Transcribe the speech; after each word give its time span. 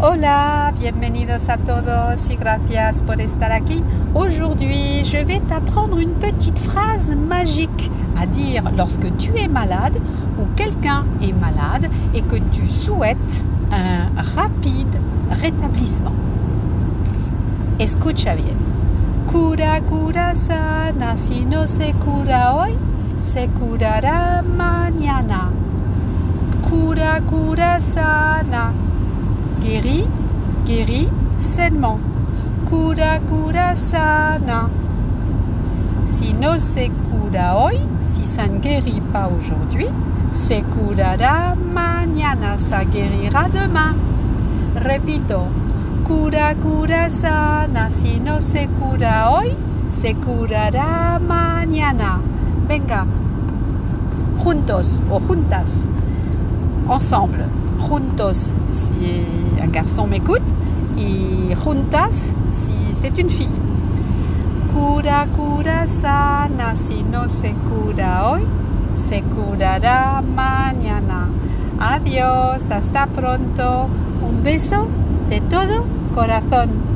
Hola, 0.00 0.72
bienvenidos 0.78 1.48
a 1.48 1.56
todos 1.56 2.30
y 2.30 2.36
gracias 2.36 3.02
por 3.02 3.20
estar 3.20 3.50
aquí. 3.50 3.82
Aujourd'hui, 4.14 5.02
je 5.02 5.24
vais 5.24 5.40
t'apprendre 5.40 5.98
une 5.98 6.14
petite 6.20 6.56
phrase 6.56 7.10
magique 7.16 7.90
à 8.16 8.24
dire 8.24 8.62
lorsque 8.76 9.16
tu 9.16 9.36
es 9.36 9.48
malade 9.48 9.98
ou 10.38 10.46
quelqu'un 10.54 11.04
est 11.20 11.32
malade 11.32 11.90
et 12.14 12.22
que 12.22 12.36
tu 12.52 12.68
souhaites 12.68 13.44
un 13.72 14.22
rapide 14.36 15.00
rétablissement. 15.42 16.14
Escucha 17.80 18.36
bien. 18.36 18.54
Cura, 19.26 19.80
cura 19.80 20.36
sana, 20.36 21.16
si 21.16 21.44
no 21.44 21.66
se 21.66 21.92
cura 21.94 22.54
hoy, 22.54 22.78
se 23.18 23.48
curará 23.48 24.42
mañana. 24.42 25.50
Cura, 26.70 27.20
cura 27.28 27.80
sana. 27.80 28.47
Guéris, 29.68 30.06
guéris 30.64 31.08
sainement. 31.40 32.00
Cura, 32.70 33.18
cura 33.28 33.76
sana. 33.76 34.70
Si 36.14 36.32
no 36.32 36.58
se 36.58 36.88
cura 36.88 37.54
hoy, 37.54 37.78
si 38.10 38.26
ça 38.26 38.46
ne 38.46 38.60
guérit 38.60 39.02
pas 39.12 39.28
aujourd'hui, 39.28 39.88
se 40.32 40.62
curará 40.72 41.54
mañana, 41.54 42.56
ça 42.56 42.82
guérira 42.86 43.50
demain. 43.52 43.94
Repito, 44.74 45.40
cura, 46.06 46.54
cura 46.54 47.10
sana, 47.10 47.90
si 47.90 48.20
no 48.20 48.40
se 48.40 48.68
cura 48.68 49.32
hoy, 49.32 49.54
se 49.90 50.14
curará 50.14 51.18
mañana. 51.18 52.20
Venga, 52.66 53.04
juntos 54.42 54.98
o 55.10 55.20
juntas, 55.20 55.74
ensemble, 56.88 57.44
juntos 57.78 58.54
si 58.70 58.90
un 59.62 59.68
garçon 59.68 60.06
m'écoute 60.06 60.48
et 60.98 61.54
juntas 61.54 62.34
si 62.50 62.74
c'est 62.92 63.16
une 63.18 63.30
fille. 63.30 63.48
Cura, 64.72 65.26
cura 65.34 65.86
sana, 65.86 66.76
si 66.76 67.02
no 67.02 67.28
se 67.28 67.52
cura 67.68 68.30
hoy, 68.30 68.42
se 68.94 69.22
curará 69.22 70.22
mañana. 70.22 71.28
Adiós, 71.80 72.70
hasta 72.70 73.06
pronto. 73.06 73.88
Un 74.20 74.42
beso 74.42 74.86
de 75.30 75.40
todo 75.40 75.84
corazón. 76.14 76.87